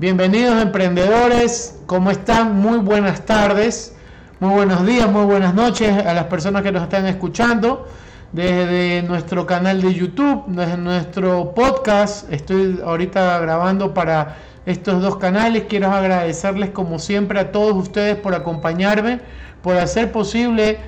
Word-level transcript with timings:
Bienvenidos 0.00 0.62
emprendedores, 0.62 1.76
¿cómo 1.86 2.12
están? 2.12 2.54
Muy 2.54 2.78
buenas 2.78 3.26
tardes, 3.26 3.96
muy 4.38 4.50
buenos 4.50 4.86
días, 4.86 5.10
muy 5.10 5.24
buenas 5.24 5.54
noches 5.54 5.90
a 6.06 6.14
las 6.14 6.26
personas 6.26 6.62
que 6.62 6.70
nos 6.70 6.84
están 6.84 7.04
escuchando 7.08 7.88
desde 8.30 9.02
nuestro 9.02 9.44
canal 9.44 9.82
de 9.82 9.92
YouTube, 9.92 10.44
desde 10.46 10.76
nuestro 10.76 11.52
podcast. 11.52 12.32
Estoy 12.32 12.80
ahorita 12.84 13.40
grabando 13.40 13.92
para 13.92 14.36
estos 14.66 15.02
dos 15.02 15.16
canales. 15.16 15.64
Quiero 15.68 15.90
agradecerles 15.90 16.70
como 16.70 17.00
siempre 17.00 17.40
a 17.40 17.50
todos 17.50 17.74
ustedes 17.74 18.14
por 18.14 18.36
acompañarme, 18.36 19.20
por 19.62 19.76
hacer 19.78 20.12
posible 20.12 20.78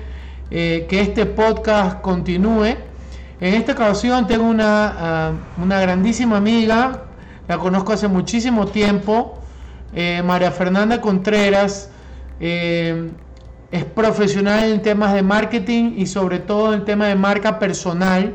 eh, 0.51 0.85
que 0.89 1.01
este 1.01 1.25
podcast 1.25 1.99
continúe. 1.99 2.77
En 3.41 3.55
esta 3.55 3.73
ocasión 3.73 4.25
tengo 4.25 4.45
una, 4.45 4.95
ah, 4.97 5.31
una 5.61 5.81
grandísima 5.81 6.37
amiga 6.37 7.07
la 7.51 7.57
conozco 7.57 7.91
hace 7.91 8.07
muchísimo 8.07 8.65
tiempo. 8.65 9.37
Eh, 9.93 10.21
María 10.23 10.51
Fernanda 10.51 11.01
Contreras 11.01 11.89
eh, 12.39 13.09
es 13.73 13.83
profesional 13.83 14.71
en 14.71 14.81
temas 14.81 15.13
de 15.13 15.21
marketing 15.21 15.95
y 15.97 16.07
sobre 16.07 16.39
todo 16.39 16.73
en 16.73 16.85
tema 16.85 17.07
de 17.07 17.15
marca 17.15 17.59
personal. 17.59 18.33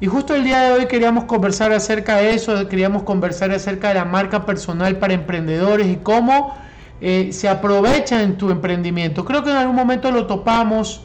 Y 0.00 0.06
justo 0.06 0.34
el 0.34 0.44
día 0.44 0.64
de 0.64 0.72
hoy 0.72 0.84
queríamos 0.84 1.24
conversar 1.24 1.72
acerca 1.72 2.16
de 2.16 2.34
eso, 2.34 2.68
queríamos 2.68 3.04
conversar 3.04 3.52
acerca 3.52 3.88
de 3.88 3.94
la 3.94 4.04
marca 4.04 4.44
personal 4.44 4.96
para 4.98 5.14
emprendedores 5.14 5.86
y 5.86 5.96
cómo 5.96 6.54
eh, 7.00 7.30
se 7.32 7.48
aprovecha 7.48 8.22
en 8.22 8.36
tu 8.36 8.50
emprendimiento. 8.50 9.24
Creo 9.24 9.42
que 9.42 9.50
en 9.50 9.56
algún 9.56 9.76
momento 9.76 10.10
lo 10.10 10.26
topamos 10.26 11.00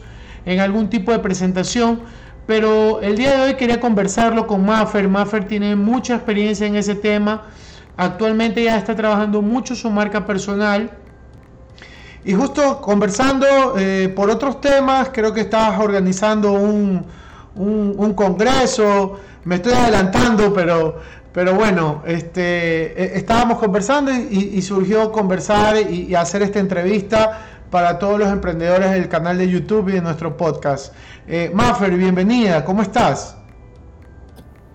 en 0.46 0.60
algún 0.60 0.90
tipo 0.90 1.14
de 1.14 1.20
presentación, 1.20 2.02
pero 2.48 3.02
el 3.02 3.18
día 3.18 3.36
de 3.36 3.42
hoy 3.42 3.54
quería 3.56 3.80
conversarlo 3.80 4.48
con 4.48 4.66
Maffer. 4.66 5.08
Maffer 5.10 5.46
tiene 5.46 5.76
mucha 5.76 6.16
experiencia 6.16 6.66
en 6.66 6.78
ese 6.78 6.96
tema. 6.96 7.44
Actualmente 7.98 8.64
ya 8.64 8.78
está 8.78 8.96
trabajando 8.96 9.42
mucho 9.42 9.76
su 9.76 9.90
marca 9.92 10.26
personal. 10.26 10.90
Y 12.24 12.34
justo 12.34 12.80
conversando 12.80 13.46
eh, 13.78 14.14
por 14.16 14.30
otros 14.30 14.62
temas, 14.62 15.10
creo 15.12 15.34
que 15.34 15.42
estabas 15.42 15.78
organizando 15.80 16.54
un, 16.54 17.06
congreso. 18.16 19.20
Me 19.44 19.56
estoy 19.56 19.74
adelantando, 19.74 20.54
pero, 20.54 21.00
pero 21.34 21.54
bueno, 21.54 22.02
este, 22.06 23.02
e, 23.02 23.18
estábamos 23.18 23.60
conversando 23.60 24.12
y, 24.12 24.62
surgió 24.62 25.12
conversar 25.12 25.92
y 25.92 26.16
hacer 26.16 26.44
esta 26.44 26.60
entrevista 26.60 27.57
para 27.70 28.00
todos 28.00 28.20
los 28.20 28.30
emprendedores 28.30 28.92
del 28.92 29.10
canal 29.10 29.38
de 29.38 29.50
YouTube 29.50 29.90
y 29.90 29.94
de 29.94 30.02
nuestro 30.02 30.38
podcast. 30.38 30.94
Eh, 31.28 31.52
bienvenida, 31.90 32.64
¿cómo 32.64 32.82
estás? 32.82 33.36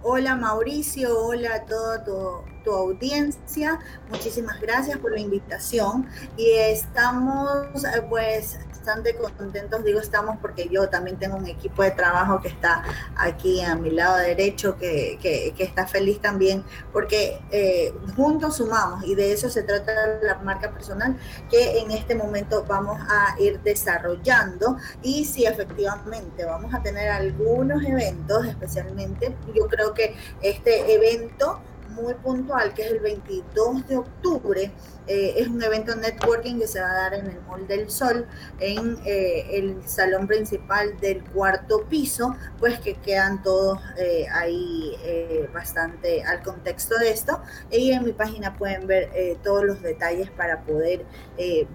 Hola 0.03 0.35
Mauricio, 0.35 1.17
hola 1.17 1.55
a 1.55 1.65
toda 1.65 2.05
tu, 2.05 2.43
tu, 2.65 2.73
audiencia. 2.73 3.79
Muchísimas 4.11 4.61
gracias 4.61 4.99
por 4.99 5.13
la 5.13 5.21
invitación 5.21 6.09
y 6.37 6.51
estamos 6.51 7.85
eh, 7.85 8.03
pues 8.09 8.59
bastante 8.83 9.17
contentos, 9.39 9.85
digo 9.85 10.01
estamos 10.01 10.39
porque 10.41 10.69
yo 10.69 10.89
también 10.89 11.17
tengo 11.17 11.37
un 11.37 11.47
equipo 11.47 11.85
de 11.85 11.93
trabajo 11.93 12.41
que 12.41 12.49
está 12.49 12.83
aquí 13.15 13.61
a 13.61 13.77
mi 13.77 13.91
lado 13.91 14.17
derecho, 14.17 14.77
que, 14.77 15.19
que, 15.23 15.55
está 15.63 15.87
feliz 15.87 16.21
también, 16.21 16.65
porque 16.93 17.41
eh, 17.53 17.95
juntos 18.17 18.57
sumamos 18.57 19.05
y 19.05 19.15
de 19.15 19.33
eso 19.33 19.49
se 19.49 19.63
trata 19.63 19.93
la 20.21 20.35
marca 20.39 20.73
personal 20.73 21.17
que 21.49 21.79
en 21.79 21.93
este 21.93 22.17
momento 22.17 22.65
vamos 22.67 23.01
a 23.09 23.37
ir 23.39 23.61
desarrollando 23.61 24.77
y 25.01 25.25
si 25.27 25.47
efectivamente 25.47 26.45
vamos 26.45 26.75
a 26.75 26.83
tener 26.83 27.09
algunos 27.09 27.85
eventos, 27.85 28.47
especialmente 28.47 29.37
yo 29.55 29.69
creo 29.69 29.95
que 29.95 30.17
este 30.41 30.93
evento 30.93 31.61
muy 31.93 32.15
puntual, 32.15 32.75
que 32.75 32.83
es 32.83 32.93
el 32.93 33.01
22 33.01 33.87
de 33.89 33.97
octubre. 33.97 34.73
Eh, 35.09 35.35
es 35.37 35.49
un 35.49 35.61
evento 35.63 35.97
networking 35.97 36.61
que 36.61 36.69
se 36.69 36.81
va 36.81 36.91
a 36.91 36.95
dar 36.95 37.15
en 37.15 37.27
el 37.27 37.41
Mall 37.43 37.67
del 37.67 37.91
Sol, 37.91 38.27
en 38.61 38.99
eh, 39.05 39.59
el 39.59 39.83
salón 39.87 40.29
principal 40.29 40.99
del 41.01 41.25
cuarto 41.25 41.85
piso, 41.89 42.37
pues 42.59 42.79
que 42.79 42.95
quedan 42.95 43.43
todos 43.43 43.81
eh, 43.99 44.27
ahí 44.33 44.97
bastante 45.53 46.23
al 46.23 46.43
contexto 46.43 46.97
de 46.99 47.11
esto. 47.11 47.41
Y 47.71 47.91
en 47.93 48.05
mi 48.05 48.13
página 48.13 48.57
pueden 48.57 48.87
ver 48.87 49.11
todos 49.43 49.65
los 49.65 49.83
detalles 49.83 50.31
para 50.31 50.63
poder 50.63 51.05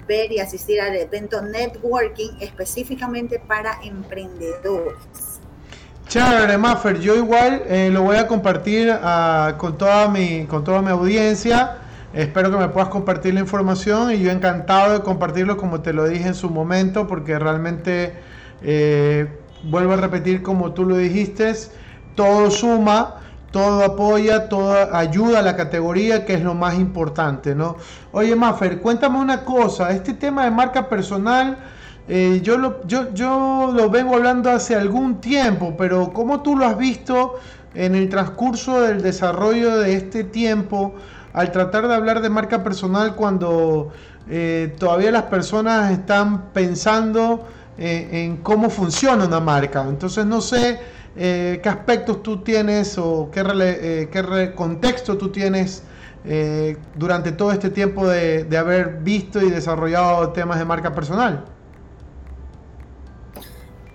ver 0.08 0.32
y 0.32 0.40
asistir 0.40 0.80
al 0.82 0.96
evento 0.96 1.42
networking 1.42 2.38
específicamente 2.40 3.40
para 3.40 3.80
emprendedores. 3.84 5.27
Chévere, 6.08 6.58
Maffer. 6.58 7.02
Yo 7.02 7.16
igual 7.18 7.64
eh, 7.68 7.90
lo 7.92 8.02
voy 8.02 8.16
a 8.16 8.28
compartir 8.28 8.90
ah, 9.04 9.56
con, 9.58 9.78
toda 9.78 10.08
mi, 10.08 10.46
con 10.46 10.64
toda 10.64 10.82
mi 10.82 10.90
audiencia. 10.90 11.80
Espero 12.14 12.50
que 12.50 12.56
me 12.56 12.70
puedas 12.70 12.88
compartir 12.88 13.34
la 13.34 13.42
información 13.42 14.14
y 14.14 14.20
yo 14.20 14.32
encantado 14.32 14.94
de 14.94 15.02
compartirlo 15.02 15.58
como 15.58 15.82
te 15.82 15.92
lo 15.92 16.08
dije 16.08 16.30
en 16.30 16.34
su 16.34 16.50
momento 16.50 17.08
porque 17.08 17.38
realmente, 17.38 18.14
eh, 18.62 19.28
vuelvo 19.64 19.94
a 19.94 19.98
repetir 19.98 20.42
como 20.42 20.72
tú 20.72 20.86
lo 20.86 20.96
dijiste, 20.96 21.54
todo 22.16 22.50
suma, 22.52 23.16
todo 23.52 23.84
apoya, 23.84 24.48
todo 24.48 24.96
ayuda 24.96 25.40
a 25.40 25.42
la 25.42 25.58
categoría 25.58 26.26
que 26.26 26.36
es 26.36 26.42
lo 26.42 26.54
más 26.54 26.76
importante, 26.76 27.54
¿no? 27.54 27.76
Oye, 28.14 28.34
Maffer, 28.34 28.80
cuéntame 28.80 29.20
una 29.20 29.44
cosa, 29.44 29.92
este 29.92 30.14
tema 30.14 30.46
de 30.46 30.52
marca 30.52 30.88
personal 30.88 31.58
eh, 32.10 32.40
yo, 32.42 32.58
lo, 32.58 32.86
yo, 32.88 33.14
yo 33.14 33.72
lo 33.74 33.90
vengo 33.90 34.16
hablando 34.16 34.50
hace 34.50 34.76
algún 34.76 35.20
tiempo, 35.20 35.76
pero 35.78 36.14
¿cómo 36.14 36.42
tú 36.42 36.56
lo 36.56 36.66
has 36.66 36.78
visto 36.78 37.36
en 37.74 37.96
el 37.96 38.08
transcurso 38.08 38.80
del 38.82 39.02
desarrollo 39.02 39.78
de 39.80 39.94
este 39.94 40.24
tiempo 40.24 40.96
al 41.34 41.52
tratar 41.52 41.88
de 41.88 41.96
hablar 41.96 42.22
de 42.22 42.30
marca 42.30 42.64
personal 42.64 43.16
cuando 43.16 43.92
eh, 44.30 44.74
todavía 44.80 45.12
las 45.12 45.24
personas 45.24 45.92
están 45.92 46.50
pensando 46.54 47.46
eh, 47.78 48.10
en 48.12 48.38
cómo 48.38 48.70
funciona 48.70 49.26
una 49.26 49.42
marca? 49.42 49.84
Entonces 49.88 50.26
no 50.26 50.42
sé 50.42 50.80
qué 51.18 51.62
aspectos 51.66 52.22
tú 52.22 52.44
tienes 52.44 52.96
o 53.00 53.32
qué, 53.32 54.08
qué 54.12 54.54
contexto 54.56 55.18
tú 55.18 55.30
tienes. 55.30 55.84
durante 56.96 57.32
todo 57.32 57.52
este 57.52 57.70
tiempo 57.72 58.08
de, 58.08 58.44
de 58.44 58.58
haber 58.58 59.00
visto 59.02 59.42
y 59.42 59.50
desarrollado 59.50 60.30
temas 60.30 60.60
de 60.60 60.66
marca 60.66 60.94
personal. 60.94 61.57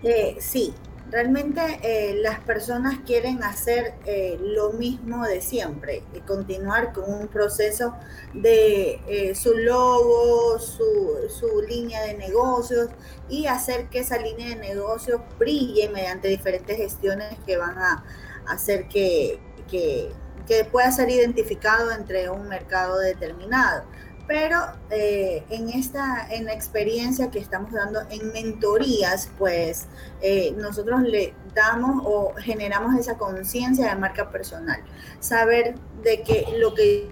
Eh, 0.03 0.37
sí, 0.41 0.75
realmente 1.11 1.61
eh, 1.83 2.17
las 2.21 2.41
personas 2.41 2.99
quieren 3.07 3.45
hacer 3.45 3.95
eh, 4.05 4.37
lo 4.41 4.73
mismo 4.73 5.25
de 5.25 5.41
siempre 5.41 6.03
y 6.13 6.21
continuar 6.21 6.93
con 6.93 7.13
un 7.13 7.29
proceso 7.29 7.95
de 8.35 9.33
su 9.41 9.55
logo, 9.55 10.59
su, 10.59 11.29
su, 11.29 11.63
línea 11.69 12.03
de 12.03 12.15
negocios 12.15 12.89
y 13.29 13.47
hacer 13.47 13.89
que 13.91 14.01
esa 14.01 14.19
línea 14.19 14.49
de 14.49 14.57
negocios 14.57 15.21
brille 15.39 15.89
mediante 15.91 16.29
diferentes 16.29 16.77
gestiones 16.77 17.37
que 17.47 17.57
van 17.57 17.79
a 17.79 18.05
hacer 18.49 18.89
que, 18.89 19.39
que, 19.71 20.11
que 20.49 20.65
pueda 20.65 20.91
ser 20.91 21.11
identificado 21.11 21.93
entre 21.93 22.29
un 22.29 22.49
mercado 22.49 22.99
determinado 22.99 23.85
pero 24.27 24.59
eh, 24.91 25.45
en 25.51 25.69
esta 25.71 26.29
en 26.31 26.45
la 26.45 26.53
experiencia 26.53 27.31
que 27.31 27.39
estamos 27.39 27.73
dando 27.73 28.01
en 28.11 28.33
mentorías 28.33 29.31
pues 29.39 29.87
eh, 30.21 30.55
nosotros 30.57 31.03
le 31.03 31.35
damos 31.55 32.03
o 32.05 32.33
generamos 32.39 32.99
esa 32.99 33.17
conciencia 33.19 33.89
de 33.89 33.97
marca 33.97 34.31
personal. 34.31 34.81
Saber 35.21 35.75
de 36.03 36.23
que 36.23 36.47
lo 36.59 36.75
que 36.75 37.11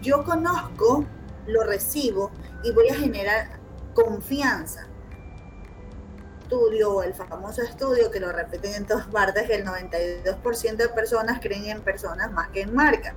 yo 0.00 0.24
conozco 0.24 1.04
lo 1.46 1.64
recibo 1.64 2.30
y 2.62 2.72
voy 2.72 2.88
a 2.88 2.94
generar 2.94 3.58
confianza 3.94 4.88
estudio, 6.44 7.02
el 7.02 7.14
famoso 7.14 7.62
estudio 7.62 8.10
que 8.10 8.20
lo 8.20 8.30
repiten 8.30 8.74
en 8.74 8.86
todas 8.86 9.06
partes, 9.06 9.46
que 9.46 9.54
el 9.54 9.64
92% 9.64 10.76
de 10.76 10.88
personas 10.90 11.40
creen 11.40 11.66
en 11.66 11.80
personas 11.82 12.30
más 12.32 12.48
que 12.50 12.62
en 12.62 12.74
marcas. 12.74 13.14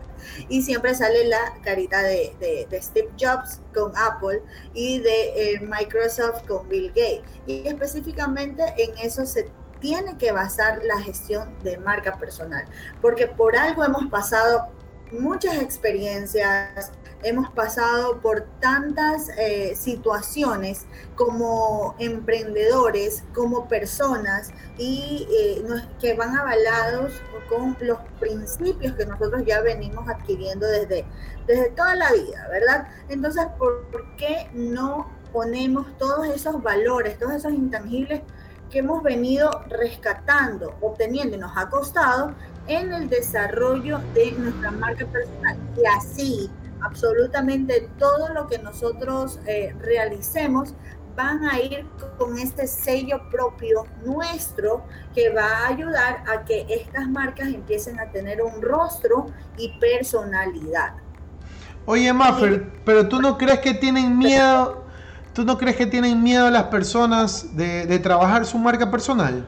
Y 0.50 0.62
siempre 0.62 0.96
sale 0.96 1.28
la 1.28 1.54
carita 1.64 2.02
de, 2.02 2.36
de, 2.40 2.82
Steve 2.82 3.10
Jobs 3.20 3.60
con 3.74 3.92
Apple 3.96 4.42
y 4.74 5.00
de 5.00 5.54
eh, 5.54 5.60
Microsoft 5.60 6.48
con 6.48 6.68
Bill 6.70 6.90
Gates. 6.90 7.24
Y 7.46 7.68
específicamente 7.68 8.64
en 8.78 8.98
eso 8.98 9.26
se 9.26 9.50
tiene 9.80 10.18
que 10.18 10.32
basar 10.32 10.82
la 10.84 11.00
gestión 11.02 11.54
de 11.64 11.78
marca 11.78 12.18
personal, 12.18 12.66
porque 13.00 13.28
por 13.28 13.56
algo 13.56 13.84
hemos 13.84 14.08
pasado 14.10 14.70
muchas 15.12 15.62
experiencias, 15.62 16.92
hemos 17.24 17.50
pasado 17.52 18.20
por 18.20 18.42
tantas 18.60 19.30
eh, 19.38 19.76
situaciones 19.76 20.86
como 21.16 21.96
emprendedores, 22.00 23.24
como 23.34 23.68
personas 23.68 24.52
y 24.78 25.28
eh, 25.32 25.64
que 26.00 26.14
van 26.14 26.38
avalados 26.38 27.14
con 27.50 27.76
los 27.82 28.00
principios 28.20 28.94
que 28.96 29.06
nosotros 29.06 29.44
ya 29.46 29.62
venimos 29.62 30.08
adquiriendo 30.08 30.68
desde, 30.68 31.06
desde 31.48 31.70
toda 31.72 31.96
la 31.96 32.12
vida, 32.12 32.48
¿verdad? 32.50 32.88
Entonces, 33.10 33.46
¿por 33.58 34.16
qué 34.18 34.50
no 34.54 35.10
ponemos 35.32 35.88
todos 35.98 36.28
esos 36.28 36.62
valores, 36.62 37.18
todos 37.18 37.34
esos 37.34 37.54
intangibles 37.54 38.22
que 38.70 38.80
hemos 38.80 39.02
venido 39.02 39.50
rescatando, 39.70 40.76
obteniendo 40.82 41.38
y 41.38 41.40
nos 41.40 41.56
ha 41.56 41.70
costado 41.70 42.36
en 42.68 42.94
el 42.94 43.10
desarrollo 43.10 44.00
de 44.14 44.32
nuestra 44.34 44.72
marca 44.72 45.06
personal? 45.06 45.58
Y 45.78 45.86
así 45.86 46.52
absolutamente 46.82 47.90
todo 47.98 48.34
lo 48.34 48.48
que 48.48 48.60
nosotros 48.60 49.40
eh, 49.46 49.76
realicemos 49.80 50.74
van 51.16 51.44
a 51.46 51.60
ir 51.60 51.86
con 52.20 52.38
este 52.38 52.68
sello 52.68 53.20
propio 53.32 53.86
nuestro 54.06 54.84
que 55.16 55.34
va 55.34 55.48
a 55.48 55.68
ayudar 55.70 56.24
a 56.32 56.46
que 56.46 56.66
estas 56.70 57.10
marcas 57.10 57.48
empiecen 57.48 58.00
a 58.00 58.12
tener 58.12 58.42
un 58.42 58.62
rostro 58.62 59.26
y 59.58 59.80
personalidad. 59.80 60.94
Oye, 61.88 62.14
Maffer, 62.14 62.72
pero 62.86 63.08
tú 63.08 63.20
no 63.20 63.38
crees 63.38 63.60
que 63.60 63.74
tienen 63.74 64.16
miedo, 64.16 64.84
tú 65.34 65.44
no 65.44 65.58
crees 65.58 65.76
que 65.76 65.88
tienen 65.88 66.22
miedo 66.22 66.52
las 66.52 66.66
personas 66.66 67.56
de, 67.56 67.88
de 67.88 67.98
trabajar 67.98 68.46
su 68.46 68.60
marca 68.60 68.92
personal? 68.92 69.48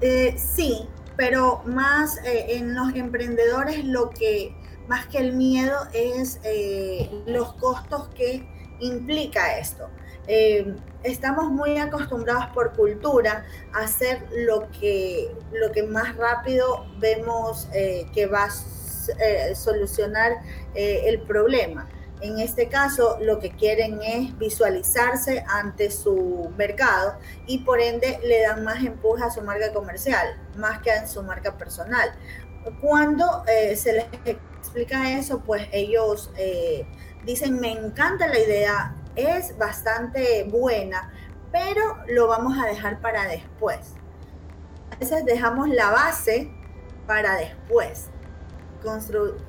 Eh, 0.00 0.36
sí, 0.38 0.88
pero 1.18 1.62
más 1.64 2.16
eh, 2.24 2.46
en 2.50 2.76
los 2.76 2.94
emprendedores 2.94 3.84
lo 3.84 4.08
que 4.10 4.54
más 4.86 5.06
que 5.08 5.18
el 5.18 5.32
miedo 5.32 5.76
es 5.92 6.38
eh, 6.44 7.10
los 7.26 7.54
costos 7.54 8.08
que 8.14 8.48
implica 8.78 9.58
esto. 9.58 9.88
Eh, 10.28 10.76
estamos 11.02 11.50
muy 11.50 11.76
acostumbrados 11.78 12.46
por 12.54 12.72
cultura 12.74 13.44
a 13.74 13.80
hacer 13.80 14.24
lo 14.30 14.70
que, 14.70 15.34
lo 15.52 15.72
que 15.72 15.82
más 15.82 16.16
rápido 16.16 16.86
vemos 17.00 17.66
que 17.72 18.26
va 18.26 18.44
a 18.44 19.54
solucionar 19.54 20.32
el 20.74 21.20
problema. 21.22 21.88
En 22.20 22.40
este 22.40 22.68
caso, 22.68 23.16
lo 23.20 23.38
que 23.38 23.50
quieren 23.50 24.00
es 24.02 24.36
visualizarse 24.38 25.44
ante 25.48 25.90
su 25.90 26.52
mercado 26.56 27.16
y 27.46 27.58
por 27.58 27.80
ende 27.80 28.18
le 28.24 28.42
dan 28.42 28.64
más 28.64 28.82
empuje 28.84 29.22
a 29.22 29.30
su 29.30 29.42
marca 29.42 29.72
comercial, 29.72 30.36
más 30.56 30.80
que 30.80 30.90
a 30.90 31.06
su 31.06 31.22
marca 31.22 31.56
personal. 31.56 32.10
Cuando 32.80 33.44
eh, 33.46 33.76
se 33.76 33.92
les 33.92 34.06
explica 34.24 35.12
eso, 35.12 35.40
pues 35.40 35.68
ellos 35.72 36.30
eh, 36.36 36.86
dicen, 37.24 37.60
me 37.60 37.70
encanta 37.70 38.26
la 38.26 38.38
idea, 38.38 38.94
es 39.14 39.56
bastante 39.56 40.44
buena, 40.44 41.12
pero 41.52 41.98
lo 42.08 42.26
vamos 42.26 42.58
a 42.58 42.66
dejar 42.66 43.00
para 43.00 43.26
después. 43.28 43.94
A 44.90 44.96
veces 44.96 45.24
dejamos 45.24 45.68
la 45.68 45.90
base 45.90 46.50
para 47.06 47.36
después. 47.36 48.10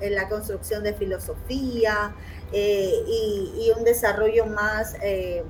La 0.02 0.30
construcción 0.30 0.84
de 0.84 0.94
filosofía, 0.94 2.16
eh, 2.52 3.04
y, 3.08 3.72
un 3.78 3.84
desarrollo 3.84 4.46
más 4.48 4.96
eh, 5.02 5.44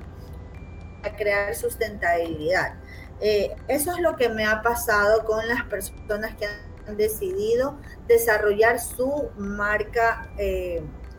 a 1.02 1.16
crear 1.16 1.54
sustentabilidad. 1.54 2.74
Eh, 3.20 3.54
eso 3.68 3.92
es 3.92 4.00
lo 4.00 4.16
que 4.16 4.28
me 4.28 4.44
ha 4.44 4.60
pasado 4.62 5.24
con 5.24 5.46
las 5.48 5.64
personas 5.64 6.34
que 6.36 6.46
han 6.46 6.96
decidido 6.96 7.78
desarrollar 8.06 8.78
su 8.80 9.30
marca 9.36 10.30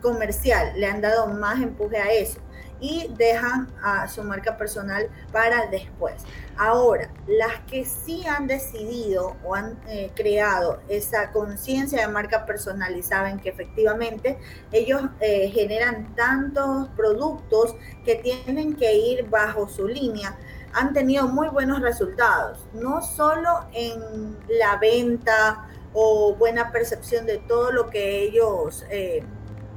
comercial, 0.00 0.72
le 0.76 0.86
han 0.86 1.00
dado 1.00 1.28
más 1.28 1.60
empuje 1.60 1.96
a 1.96 2.12
eso 2.12 2.40
y 2.82 3.08
dejan 3.16 3.68
a 3.80 4.08
su 4.08 4.24
marca 4.24 4.56
personal 4.58 5.08
para 5.32 5.66
después. 5.66 6.14
Ahora, 6.58 7.08
las 7.28 7.60
que 7.70 7.84
sí 7.84 8.26
han 8.26 8.48
decidido 8.48 9.36
o 9.44 9.54
han 9.54 9.78
eh, 9.88 10.10
creado 10.14 10.80
esa 10.88 11.30
conciencia 11.30 12.00
de 12.00 12.12
marca 12.12 12.44
personal 12.44 12.94
y 12.96 13.02
saben 13.02 13.38
que 13.38 13.50
efectivamente 13.50 14.36
ellos 14.72 15.00
eh, 15.20 15.48
generan 15.50 16.14
tantos 16.16 16.88
productos 16.96 17.76
que 18.04 18.16
tienen 18.16 18.74
que 18.74 18.92
ir 18.94 19.30
bajo 19.30 19.68
su 19.68 19.86
línea, 19.86 20.36
han 20.74 20.92
tenido 20.92 21.28
muy 21.28 21.48
buenos 21.48 21.80
resultados, 21.80 22.66
no 22.72 23.00
solo 23.00 23.66
en 23.72 24.36
la 24.48 24.76
venta 24.78 25.68
o 25.92 26.34
buena 26.34 26.72
percepción 26.72 27.26
de 27.26 27.38
todo 27.38 27.70
lo 27.70 27.90
que 27.90 28.22
ellos 28.22 28.84
eh, 28.90 29.22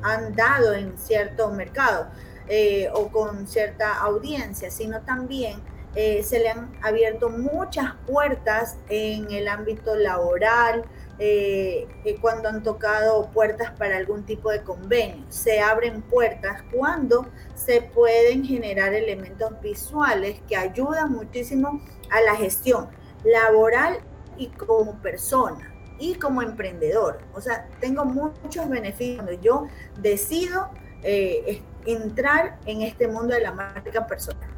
han 0.01 0.35
dado 0.35 0.73
en 0.73 0.97
cierto 0.97 1.51
mercado, 1.51 2.07
eh, 2.47 2.89
o 2.93 3.07
con 3.09 3.47
cierta 3.47 3.99
audiencia, 3.99 4.69
sino 4.69 5.01
también 5.01 5.59
eh, 5.95 6.23
se 6.23 6.39
le 6.39 6.49
han 6.49 6.71
abierto 6.83 7.29
muchas 7.29 7.93
puertas 8.05 8.77
en 8.89 9.31
el 9.31 9.47
ámbito 9.47 9.95
laboral, 9.95 10.83
eh, 11.17 11.87
cuando 12.19 12.49
han 12.49 12.61
tocado 12.61 13.31
puertas 13.31 13.71
para 13.71 13.95
algún 13.95 14.25
tipo 14.25 14.51
de 14.51 14.61
convenio. 14.61 15.25
Se 15.29 15.61
abren 15.61 16.01
puertas 16.01 16.61
cuando 16.73 17.27
se 17.55 17.81
pueden 17.81 18.43
generar 18.43 18.93
elementos 18.93 19.59
visuales 19.61 20.41
que 20.49 20.57
ayudan 20.57 21.13
muchísimo 21.13 21.81
a 22.11 22.21
la 22.21 22.35
gestión 22.35 22.89
laboral 23.23 23.99
y 24.37 24.47
como 24.47 25.01
persona 25.01 25.73
y 25.97 26.15
como 26.15 26.41
emprendedor. 26.41 27.19
O 27.33 27.39
sea, 27.39 27.69
tengo 27.79 28.03
muchos 28.03 28.67
beneficios 28.67 29.23
cuando 29.23 29.41
yo 29.41 29.67
decido 30.01 30.69
entrar 31.85 32.57
en 32.65 32.81
este 32.81 33.07
mundo 33.07 33.33
de 33.33 33.41
la 33.41 33.51
marca 33.51 34.05
personal. 34.07 34.49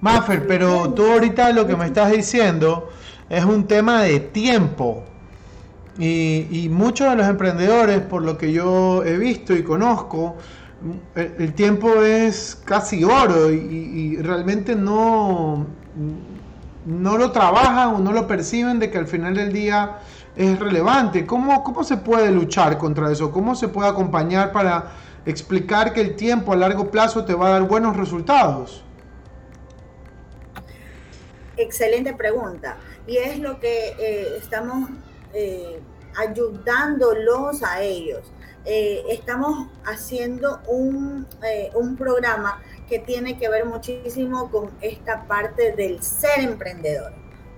Maffer, 0.00 0.46
pero 0.46 0.92
tú 0.92 1.04
ahorita 1.04 1.52
lo 1.52 1.66
que 1.66 1.76
me 1.76 1.86
estás 1.86 2.12
diciendo 2.12 2.90
es 3.28 3.44
un 3.44 3.66
tema 3.66 4.02
de 4.02 4.20
tiempo. 4.20 5.04
Y, 5.98 6.68
muchos 6.70 7.08
de 7.08 7.16
los 7.16 7.26
emprendedores, 7.26 8.00
por 8.00 8.22
lo 8.22 8.36
que 8.36 8.52
yo 8.52 9.02
he 9.02 9.16
visto 9.16 9.54
y 9.54 9.62
conozco, 9.62 10.36
el, 11.14 11.54
tiempo 11.54 12.02
es 12.02 12.60
casi 12.64 13.02
oro 13.02 13.50
y, 13.50 14.18
realmente 14.18 14.76
no, 14.76 15.66
no 16.84 17.16
lo 17.16 17.30
trabajan 17.32 17.94
o 17.94 17.98
no 17.98 18.12
lo 18.12 18.26
perciben 18.26 18.78
de 18.78 18.90
que 18.90 18.98
al 18.98 19.06
final 19.06 19.34
del 19.34 19.54
día 19.54 19.98
es 20.36 20.58
relevante. 20.58 21.24
¿Cómo, 21.24 21.64
¿Cómo 21.64 21.82
se 21.82 21.96
puede 21.96 22.30
luchar 22.30 22.76
contra 22.76 23.10
eso? 23.10 23.32
¿Cómo 23.32 23.54
se 23.54 23.68
puede 23.68 23.88
acompañar 23.88 24.52
para 24.52 24.92
explicar 25.26 25.92
que 25.92 26.00
el 26.00 26.16
tiempo 26.16 26.52
a 26.52 26.56
largo 26.56 26.90
plazo 26.90 27.24
te 27.24 27.34
va 27.34 27.48
a 27.48 27.50
dar 27.50 27.62
buenos 27.64 27.96
resultados? 27.96 28.84
Excelente 31.56 32.14
pregunta. 32.14 32.76
Y 33.06 33.16
es 33.16 33.38
lo 33.38 33.58
que 33.60 33.94
eh, 33.98 34.36
estamos 34.38 34.90
eh, 35.34 35.80
ayudándolos 36.16 37.62
a 37.62 37.82
ellos. 37.82 38.30
Eh, 38.64 39.04
estamos 39.10 39.68
haciendo 39.84 40.60
un, 40.66 41.26
un 41.74 41.96
programa 41.96 42.60
que 42.88 42.98
tiene 42.98 43.38
que 43.38 43.48
ver 43.48 43.64
muchísimo 43.64 44.50
con 44.50 44.70
esta 44.80 45.26
parte 45.26 45.72
del 45.72 46.02
ser 46.02 46.40
emprendedor. 46.40 47.12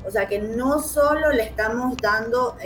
O 0.06 0.10
sea 0.10 0.26
que 0.26 0.38
no 0.38 0.80
solo 0.80 1.32
le 1.32 1.42
estamos 1.42 1.96
dando 1.96 2.56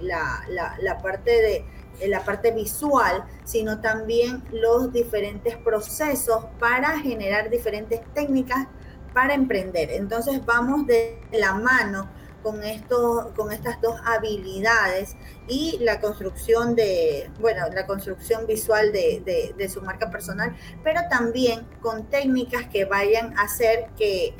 la, 0.00 0.42
la 0.80 0.98
parte 0.98 1.30
de 1.30 1.64
la 2.06 2.24
parte 2.24 2.52
visual, 2.52 3.24
sino 3.44 3.80
también 3.80 4.44
los 4.52 4.92
diferentes 4.92 5.56
procesos 5.56 6.44
para 6.58 6.98
generar 7.00 7.50
diferentes 7.50 8.00
técnicas 8.14 8.68
para 9.12 9.34
emprender. 9.34 9.90
Entonces 9.90 10.44
vamos 10.44 10.86
de 10.86 11.20
la 11.32 11.54
mano 11.54 12.08
con, 12.42 12.62
esto, 12.62 13.32
con 13.36 13.50
estas 13.50 13.80
dos 13.80 13.96
habilidades 14.04 15.16
y 15.48 15.78
la 15.80 16.00
construcción 16.00 16.76
de, 16.76 17.30
bueno, 17.40 17.68
la 17.74 17.86
construcción 17.86 18.46
visual 18.46 18.92
de, 18.92 19.54
de 19.56 19.68
su 19.68 19.82
marca 19.82 20.10
personal, 20.10 20.56
pero 20.84 21.00
también 21.10 21.66
con 21.80 22.08
técnicas 22.08 22.68
que 22.68 22.84
vayan 22.84 23.36
a 23.36 23.42
hacer 23.42 23.86
que 23.96 24.34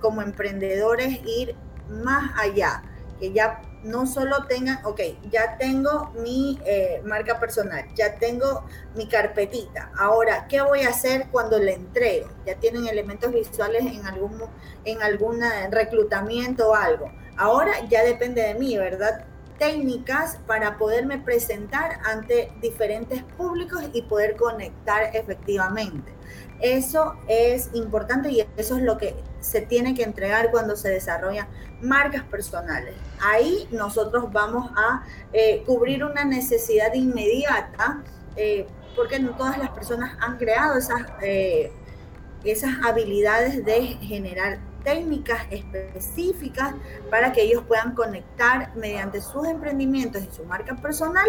como 0.00 0.22
emprendedores 0.22 1.20
ir 1.26 1.54
más 1.88 2.32
allá, 2.38 2.82
que 3.18 3.32
ya 3.32 3.60
no 3.82 4.06
solo 4.06 4.44
tengan, 4.46 4.84
ok, 4.84 5.00
ya 5.30 5.56
tengo 5.56 6.12
mi 6.22 6.58
eh, 6.64 7.00
marca 7.04 7.40
personal, 7.40 7.84
ya 7.94 8.16
tengo 8.16 8.64
mi 8.94 9.08
carpetita. 9.08 9.90
Ahora, 9.98 10.46
¿qué 10.48 10.60
voy 10.60 10.82
a 10.82 10.90
hacer 10.90 11.28
cuando 11.30 11.58
le 11.58 11.74
entrego? 11.74 12.28
Ya 12.46 12.56
tienen 12.56 12.86
elementos 12.86 13.32
visuales 13.32 13.82
en 13.86 14.04
algún, 14.06 14.42
en 14.84 15.02
algún 15.02 15.40
reclutamiento 15.70 16.70
o 16.70 16.74
algo. 16.74 17.10
Ahora 17.36 17.72
ya 17.88 18.04
depende 18.04 18.42
de 18.42 18.54
mí, 18.54 18.76
¿verdad? 18.76 19.24
Técnicas 19.60 20.38
para 20.46 20.78
poderme 20.78 21.18
presentar 21.18 22.00
ante 22.04 22.50
diferentes 22.62 23.22
públicos 23.22 23.84
y 23.92 24.00
poder 24.00 24.34
conectar 24.36 25.14
efectivamente. 25.14 26.10
Eso 26.60 27.14
es 27.28 27.68
importante 27.74 28.30
y 28.30 28.40
eso 28.56 28.78
es 28.78 28.82
lo 28.82 28.96
que 28.96 29.14
se 29.40 29.60
tiene 29.60 29.94
que 29.94 30.02
entregar 30.02 30.50
cuando 30.50 30.76
se 30.76 30.88
desarrollan 30.88 31.46
marcas 31.82 32.24
personales. 32.24 32.94
Ahí 33.20 33.68
nosotros 33.70 34.32
vamos 34.32 34.70
a 34.76 35.04
eh, 35.34 35.62
cubrir 35.66 36.04
una 36.04 36.24
necesidad 36.24 36.94
inmediata, 36.94 38.02
eh, 38.36 38.66
porque 38.96 39.18
no 39.18 39.36
todas 39.36 39.58
las 39.58 39.68
personas 39.72 40.16
han 40.20 40.38
creado 40.38 40.78
esas, 40.78 41.02
eh, 41.20 41.70
esas 42.44 42.70
habilidades 42.82 43.62
de 43.62 43.82
generar 43.82 44.69
técnicas 44.82 45.46
específicas 45.50 46.74
para 47.10 47.32
que 47.32 47.42
ellos 47.42 47.62
puedan 47.66 47.94
conectar 47.94 48.74
mediante 48.76 49.20
sus 49.20 49.46
emprendimientos 49.46 50.22
y 50.22 50.34
su 50.34 50.44
marca 50.44 50.76
personal 50.76 51.28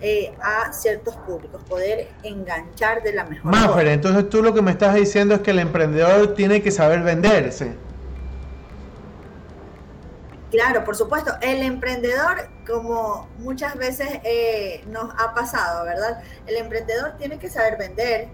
eh, 0.00 0.34
a 0.40 0.72
ciertos 0.72 1.16
públicos, 1.16 1.62
poder 1.68 2.08
enganchar 2.22 3.02
de 3.02 3.12
la 3.12 3.24
mejor 3.24 3.52
manera. 3.52 3.92
entonces 3.92 4.28
tú 4.28 4.42
lo 4.42 4.52
que 4.52 4.62
me 4.62 4.72
estás 4.72 4.94
diciendo 4.94 5.34
es 5.34 5.40
que 5.40 5.52
el 5.52 5.58
emprendedor 5.58 6.34
tiene 6.34 6.62
que 6.62 6.70
saber 6.70 7.02
venderse. 7.02 7.76
Claro, 10.52 10.84
por 10.84 10.94
supuesto. 10.96 11.32
El 11.40 11.62
emprendedor, 11.62 12.50
como 12.66 13.26
muchas 13.38 13.74
veces 13.74 14.08
eh, 14.22 14.84
nos 14.86 15.10
ha 15.18 15.32
pasado, 15.34 15.84
¿verdad? 15.86 16.22
El 16.46 16.56
emprendedor 16.56 17.16
tiene 17.16 17.38
que 17.38 17.48
saber 17.48 17.78
vender, 17.78 18.28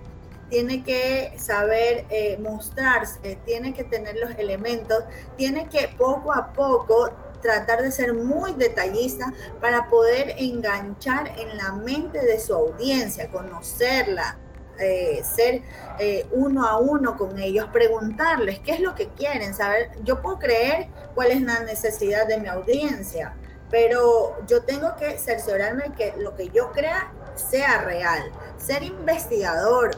tiene 0.49 0.83
que 0.83 1.35
saber 1.38 2.07
eh, 2.11 2.38
mostrarse, 2.38 3.38
tiene 3.45 3.75
que 3.75 3.85
tener 3.85 4.17
los 4.17 4.31
elementos, 4.38 5.05
tiene 5.37 5.69
que 5.69 5.88
poco 5.97 6.33
a 6.33 6.52
poco 6.52 7.11
tratar 7.40 7.83
de 7.83 7.93
ser 7.93 8.14
muy 8.14 8.52
detallista 8.55 9.33
para 9.61 9.88
poder 9.88 10.35
enganchar 10.38 11.33
en 11.38 11.57
la 11.57 11.73
mente 11.73 12.21
de 12.25 12.40
su 12.40 12.55
audiencia, 12.55 13.31
conocerla, 13.31 14.38
eh, 14.78 15.23
ser 15.25 15.62
eh, 15.99 16.26
uno 16.31 16.67
a 16.67 16.78
uno 16.78 17.17
con 17.17 17.38
ellos, 17.38 17.67
preguntarles 17.73 18.61
qué 18.61 18.73
es 18.73 18.81
lo 18.81 18.95
que 18.95 19.09
quieren, 19.09 19.55
saber, 19.55 19.90
yo 20.05 20.23
puedo 20.23 20.38
creer 20.38 20.88
cuál 21.14 21.33
es 21.33 21.43
la 21.43 21.61
necesidad 21.61 22.26
de 22.28 22.38
mi 22.38 22.49
audiencia, 22.49 23.35
pero 23.71 24.37
yo 24.47 24.62
tengo 24.62 24.95
que 24.97 25.19
cerciorarme 25.19 25.93
que 25.97 26.14
lo 26.17 26.35
que 26.37 26.49
yo 26.50 26.71
crea 26.71 27.12
sea 27.35 27.83
real, 27.83 28.31
ser 28.57 28.83
investigador, 28.83 29.90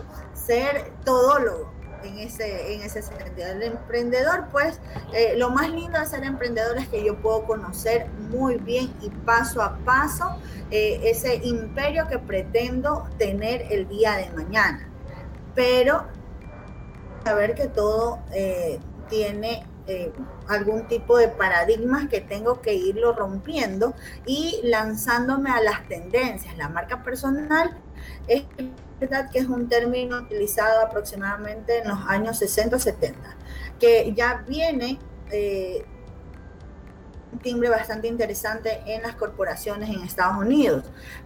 ser 0.50 0.90
todólogo 1.04 1.70
en 2.02 2.18
ese, 2.18 2.74
en 2.74 2.82
ese 2.82 3.02
sentido. 3.02 3.46
El 3.46 3.62
emprendedor, 3.62 4.48
pues, 4.50 4.80
eh, 5.12 5.34
lo 5.36 5.50
más 5.50 5.70
lindo 5.70 5.96
de 6.00 6.06
ser 6.06 6.24
emprendedor 6.24 6.76
es 6.76 6.88
que 6.88 7.04
yo 7.04 7.16
puedo 7.18 7.44
conocer 7.44 8.08
muy 8.32 8.56
bien 8.56 8.92
y 9.00 9.10
paso 9.10 9.62
a 9.62 9.78
paso 9.84 10.38
eh, 10.72 11.00
ese 11.04 11.36
imperio 11.36 12.08
que 12.08 12.18
pretendo 12.18 13.08
tener 13.16 13.66
el 13.70 13.86
día 13.86 14.16
de 14.16 14.28
mañana. 14.30 14.88
Pero 15.54 16.04
saber 17.24 17.54
que 17.54 17.68
todo 17.68 18.18
eh, 18.32 18.80
tiene 19.08 19.64
algún 20.48 20.86
tipo 20.88 21.16
de 21.16 21.28
paradigmas 21.28 22.08
que 22.08 22.20
tengo 22.20 22.60
que 22.60 22.74
irlo 22.74 23.12
rompiendo 23.12 23.94
y 24.26 24.60
lanzándome 24.64 25.50
a 25.50 25.60
las 25.60 25.86
tendencias. 25.88 26.56
La 26.56 26.68
marca 26.68 27.02
personal 27.02 27.76
es 28.26 28.44
verdad 29.00 29.30
que 29.30 29.38
es 29.38 29.46
un 29.46 29.68
término 29.68 30.18
utilizado 30.18 30.80
aproximadamente 30.82 31.78
en 31.78 31.88
los 31.88 31.98
años 32.06 32.40
60-70, 32.40 33.14
que 33.78 34.12
ya 34.14 34.44
viene 34.46 34.98
eh, 35.30 35.84
un 37.32 37.38
timbre 37.38 37.70
bastante 37.70 38.08
interesante 38.08 38.82
en 38.86 39.02
las 39.02 39.14
corporaciones 39.14 39.88
en 39.88 40.00
Estados 40.02 40.36
Unidos. 40.38 40.84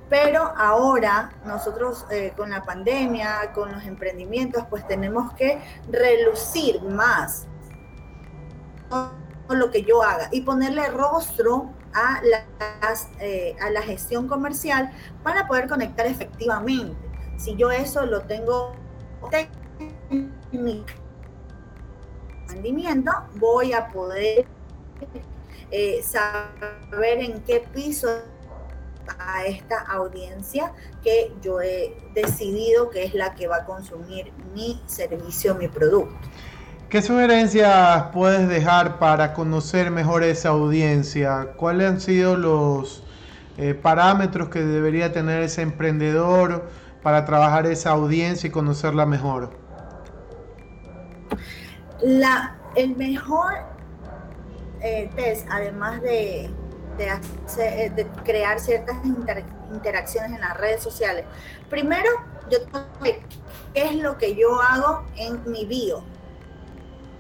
Pero 0.09 0.53
ahora 0.57 1.33
nosotros 1.45 2.07
eh, 2.11 2.33
con 2.37 2.51
la 2.51 2.63
pandemia, 2.63 3.53
con 3.55 3.73
los 3.73 3.85
emprendimientos, 3.85 4.65
pues 4.69 4.87
tenemos 4.87 5.33
que 5.35 5.59
relucir 5.91 6.83
más 6.83 7.47
lo 9.49 9.71
que 9.71 9.83
yo 9.83 10.03
haga 10.03 10.29
y 10.33 10.41
ponerle 10.41 10.89
rostro 10.89 11.71
a, 11.93 12.21
las, 12.23 13.09
eh, 13.21 13.55
a 13.61 13.71
la 13.71 13.83
gestión 13.83 14.27
comercial 14.27 14.91
para 15.23 15.47
poder 15.47 15.69
conectar 15.69 16.07
efectivamente. 16.07 16.97
Si 17.37 17.57
yo 17.57 17.71
eso 17.71 18.07
lo 18.07 18.23
tengo 18.23 18.73
en 20.11 20.33
mi 20.53 20.85
rendimiento, 22.49 23.11
voy 23.35 23.73
a 23.73 23.89
poder 23.89 24.47
eh, 25.71 26.03
saber 26.03 27.19
en 27.19 27.43
qué 27.43 27.61
piso 27.73 28.09
a 29.19 29.45
esta 29.45 29.81
audiencia 29.81 30.73
que 31.03 31.33
yo 31.43 31.61
he 31.61 31.97
decidido 32.15 32.91
que 32.91 33.05
es 33.05 33.15
la 33.15 33.35
que 33.35 33.47
va 33.47 33.57
a 33.57 33.65
consumir 33.67 34.33
mi 34.55 34.81
servicio, 34.87 35.55
mi 35.55 35.69
producto. 35.69 36.17
¿Qué 36.95 37.03
sugerencias 37.03 38.05
puedes 38.13 38.49
dejar 38.49 39.01
para 39.01 39.33
conocer 39.33 39.91
mejor 39.91 40.23
esa 40.23 40.51
audiencia? 40.51 41.49
¿Cuáles 41.57 41.89
han 41.89 42.01
sido 42.01 42.37
los 42.37 43.03
eh, 43.59 43.75
parámetros 43.75 44.49
que 44.49 44.61
debería 44.61 45.11
tener 45.11 45.43
ese 45.43 45.63
emprendedor 45.63 46.69
para 47.03 47.25
trabajar 47.25 47.67
esa 47.67 47.91
audiencia 47.91 48.47
y 48.47 48.51
conocerla 48.53 49.07
mejor? 49.07 49.51
La, 52.01 52.59
el 52.77 52.95
mejor 52.95 53.55
eh, 54.81 55.11
test, 55.17 55.49
además 55.51 56.01
de, 56.01 56.49
de, 56.97 58.07
crear 58.23 58.61
ciertas 58.61 58.99
interacciones 59.73 60.31
en 60.31 60.41
las 60.41 60.57
redes 60.59 60.81
sociales, 60.81 61.25
primero 61.69 62.09
yo 62.49 62.63
tengo 62.67 62.87
que 63.03 63.21
qué 63.75 63.85
es 63.85 63.97
lo 63.97 64.17
que 64.17 64.37
yo 64.37 64.63
hago 64.63 65.03
en 65.17 65.43
mi 65.51 65.67
bio 65.67 66.05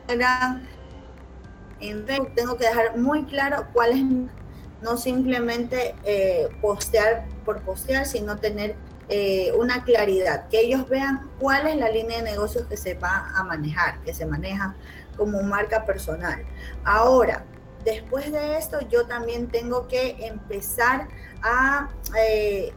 en 0.08 2.06
Facebook 2.06 2.34
tengo 2.34 2.56
que 2.56 2.66
dejar 2.66 2.96
muy 2.96 3.24
claro 3.24 3.66
cuál 3.72 3.92
es, 3.92 4.02
no 4.82 4.96
simplemente 4.96 5.94
eh, 6.04 6.48
postear 6.60 7.26
por 7.44 7.60
postear, 7.62 8.06
sino 8.06 8.36
tener 8.36 8.76
eh, 9.08 9.52
una 9.58 9.84
claridad, 9.84 10.48
que 10.48 10.60
ellos 10.60 10.88
vean 10.88 11.30
cuál 11.38 11.66
es 11.66 11.76
la 11.76 11.90
línea 11.90 12.18
de 12.18 12.30
negocios 12.30 12.66
que 12.66 12.76
se 12.76 12.94
va 12.94 13.32
a 13.34 13.44
manejar, 13.44 14.00
que 14.00 14.14
se 14.14 14.24
maneja 14.24 14.74
como 15.16 15.42
marca 15.42 15.84
personal. 15.84 16.42
Ahora, 16.84 17.44
después 17.84 18.32
de 18.32 18.56
esto, 18.56 18.80
yo 18.88 19.06
también 19.06 19.48
tengo 19.48 19.88
que 19.88 20.16
empezar 20.26 21.08
a, 21.42 21.90
eh, 22.18 22.72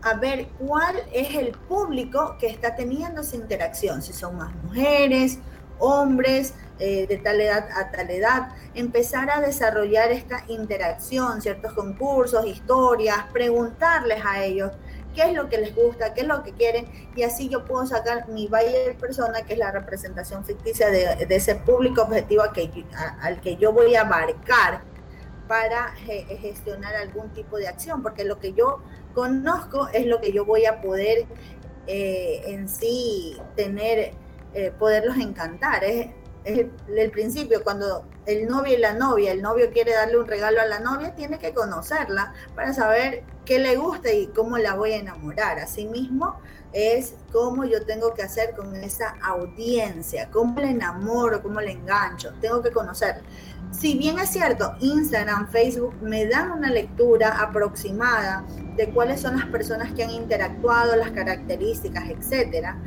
a 0.00 0.14
ver 0.14 0.48
cuál 0.58 0.96
es 1.12 1.34
el 1.34 1.52
público 1.52 2.36
que 2.40 2.46
está 2.46 2.74
teniendo 2.74 3.20
esa 3.20 3.36
interacción, 3.36 4.00
si 4.00 4.14
son 4.14 4.36
más 4.36 4.54
mujeres, 4.64 5.38
hombres 5.78 6.54
eh, 6.78 7.06
de 7.08 7.18
tal 7.18 7.40
edad 7.40 7.68
a 7.74 7.90
tal 7.90 8.08
edad, 8.10 8.50
empezar 8.74 9.30
a 9.30 9.40
desarrollar 9.40 10.12
esta 10.12 10.44
interacción, 10.48 11.42
ciertos 11.42 11.72
concursos, 11.72 12.46
historias, 12.46 13.24
preguntarles 13.32 14.24
a 14.24 14.44
ellos 14.44 14.72
qué 15.14 15.22
es 15.22 15.32
lo 15.34 15.48
que 15.48 15.58
les 15.58 15.74
gusta, 15.74 16.14
qué 16.14 16.20
es 16.20 16.26
lo 16.28 16.42
que 16.44 16.52
quieren, 16.52 16.86
y 17.16 17.24
así 17.24 17.48
yo 17.48 17.64
puedo 17.64 17.84
sacar 17.84 18.28
mi 18.28 18.46
buyer 18.46 18.96
persona, 18.96 19.42
que 19.42 19.54
es 19.54 19.58
la 19.58 19.72
representación 19.72 20.44
ficticia 20.44 20.88
de, 20.90 21.26
ese 21.28 21.56
público 21.56 22.02
objetivo 22.02 22.44
al 22.44 23.40
que 23.40 23.56
yo 23.56 23.72
voy 23.72 23.96
a 23.96 24.04
marcar 24.04 24.82
para 25.48 25.94
gestionar 26.40 26.94
algún 26.94 27.30
tipo 27.30 27.56
de 27.56 27.66
acción, 27.66 28.02
porque 28.02 28.24
lo 28.24 28.38
que 28.38 28.52
yo 28.52 28.82
conozco 29.14 29.88
es 29.88 30.06
lo 30.06 30.20
que 30.20 30.30
yo 30.30 30.44
voy 30.44 30.66
a 30.66 30.80
poder 30.80 31.26
eh, 31.88 32.42
en 32.46 32.68
sí 32.68 33.36
tener 33.56 34.12
eh, 34.58 34.72
poderlos 34.76 35.16
encantar. 35.18 35.84
Es, 35.84 36.08
el, 36.44 37.10
principio, 37.12 37.62
cuando 37.62 38.04
el 38.26 38.48
novio 38.48 38.74
y 38.74 38.80
la 38.80 38.92
novia, 38.94 39.30
el 39.30 39.40
novio 39.40 39.70
quiere 39.70 39.92
darle 39.92 40.18
un 40.18 40.26
regalo 40.26 40.60
a 40.60 40.66
la 40.66 40.80
novia, 40.80 41.14
tiene 41.14 41.38
que 41.38 41.52
conocerla 41.52 42.32
para 42.56 42.72
saber 42.72 43.22
qué 43.44 43.60
le 43.60 43.76
gusta 43.76 44.12
y 44.12 44.26
cómo 44.28 44.58
la 44.58 44.74
voy 44.74 44.92
a 44.92 44.96
enamorar. 44.96 45.60
Asimismo, 45.60 46.40
es 46.72 47.14
cómo 47.32 47.66
yo 47.66 47.84
tengo 47.86 48.14
que 48.14 48.22
hacer 48.22 48.56
con 48.56 48.74
esa 48.76 49.14
audiencia, 49.22 50.28
cómo 50.32 50.60
le 50.60 50.70
enamoro, 50.70 51.40
cómo 51.40 51.60
le 51.60 51.72
engancho, 51.72 52.32
tengo 52.40 52.60
que 52.62 52.72
conocer. 52.72 53.22
Si 53.70 53.96
bien 53.96 54.18
es 54.18 54.30
cierto, 54.30 54.74
Instagram, 54.80 55.50
Facebook 55.50 55.94
me 56.00 56.26
dan 56.26 56.50
una 56.50 56.70
lectura 56.70 57.40
aproximada 57.40 58.44
de 58.76 58.88
cuáles 58.90 59.20
son 59.20 59.36
las 59.36 59.46
personas 59.46 59.92
que 59.92 60.02
han 60.02 60.10
interactuado, 60.10 60.96
las 60.96 61.10
características, 61.10 62.08
etcétera, 62.08 62.78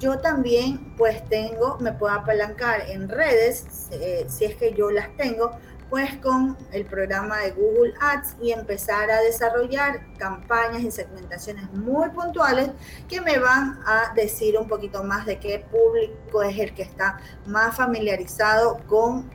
yo 0.00 0.18
también 0.18 0.78
pues 0.96 1.24
tengo, 1.28 1.78
me 1.78 1.92
puedo 1.92 2.12
apalancar 2.14 2.90
en 2.90 3.08
redes, 3.08 3.88
eh, 3.92 4.26
si 4.28 4.46
es 4.46 4.56
que 4.56 4.72
yo 4.72 4.90
las 4.90 5.14
tengo, 5.16 5.52
pues 5.90 6.16
con 6.18 6.56
el 6.70 6.86
programa 6.86 7.38
de 7.38 7.50
Google 7.50 7.92
Ads 8.00 8.36
y 8.40 8.52
empezar 8.52 9.10
a 9.10 9.20
desarrollar 9.22 10.06
campañas 10.16 10.82
y 10.82 10.90
segmentaciones 10.92 11.70
muy 11.72 12.08
puntuales 12.10 12.70
que 13.08 13.20
me 13.20 13.38
van 13.40 13.80
a 13.84 14.12
decir 14.14 14.56
un 14.56 14.68
poquito 14.68 15.02
más 15.02 15.26
de 15.26 15.40
qué 15.40 15.66
público 15.68 16.44
es 16.44 16.56
el 16.60 16.74
que 16.74 16.82
está 16.82 17.18
más 17.44 17.76
familiarizado 17.76 18.78
con 18.86 19.28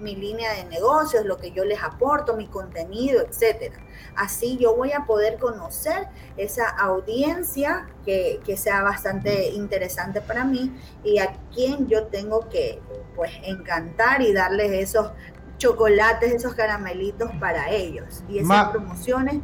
mi 0.00 0.16
línea 0.16 0.52
de 0.54 0.64
negocios, 0.64 1.24
lo 1.24 1.36
que 1.36 1.52
yo 1.52 1.64
les 1.64 1.80
aporto, 1.80 2.36
mi 2.36 2.48
contenido, 2.48 3.22
etcétera. 3.22 3.76
Así 4.16 4.56
yo 4.56 4.74
voy 4.74 4.92
a 4.92 5.04
poder 5.04 5.38
conocer 5.38 6.08
esa 6.36 6.68
audiencia 6.68 7.86
que, 8.04 8.40
que 8.44 8.56
sea 8.56 8.82
bastante 8.82 9.50
interesante 9.50 10.20
para 10.20 10.44
mí 10.44 10.72
y 11.04 11.18
a 11.18 11.38
quien 11.54 11.86
yo 11.86 12.06
tengo 12.06 12.48
que 12.48 12.80
pues 13.14 13.30
encantar 13.44 14.22
y 14.22 14.32
darles 14.32 14.72
esos 14.72 15.12
chocolates, 15.60 16.32
esos 16.32 16.54
caramelitos 16.54 17.30
para 17.38 17.70
ellos. 17.70 18.24
Y 18.28 18.38
esas 18.38 18.70
promociones 18.70 19.40